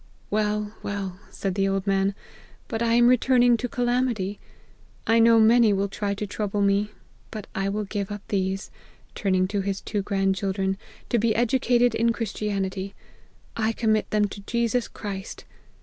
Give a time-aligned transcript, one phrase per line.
[0.31, 2.15] "Well, well,' said the old man;'
[2.69, 4.39] but I am re turning to calamity;
[5.05, 6.89] I know many will try to trouble me;
[7.29, 8.71] but I will give up these,'
[9.13, 10.79] turning to his two grand children,'
[11.11, 12.93] to be educated in Christi anity;
[13.55, 15.45] I commit them to Jesus Christ